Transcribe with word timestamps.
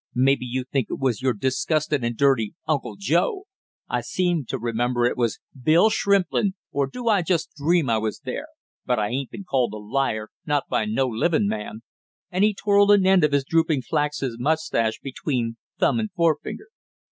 "Maybe 0.15 0.47
you 0.47 0.63
think 0.63 0.87
it 0.89 0.97
was 0.97 1.21
your 1.21 1.33
disgustin' 1.35 2.03
and 2.03 2.17
dirty 2.17 2.55
Uncle 2.67 2.95
Joe? 2.97 3.43
I 3.87 4.01
seem 4.01 4.45
to 4.45 4.57
remember 4.57 5.05
it 5.05 5.15
was 5.15 5.37
Bill 5.55 5.91
Shrimplin, 5.91 6.55
or 6.71 6.87
do 6.87 7.07
I 7.07 7.21
just 7.21 7.53
dream 7.53 7.87
I 7.87 7.99
was 7.99 8.21
there 8.21 8.47
but 8.83 8.97
I 8.97 9.09
ain't 9.09 9.29
been 9.29 9.43
called 9.43 9.73
a 9.73 9.77
liar, 9.77 10.29
not 10.43 10.63
by 10.67 10.85
no 10.85 11.05
living 11.05 11.45
man" 11.45 11.83
and 12.31 12.43
he 12.43 12.55
twirled 12.55 12.89
an 12.89 13.05
end 13.05 13.23
of 13.23 13.31
his 13.31 13.45
drooping 13.45 13.83
flaxen 13.83 14.37
mustache 14.39 14.99
between 15.01 15.57
thumb 15.77 15.99
and 15.99 16.11
forefinger. 16.13 16.69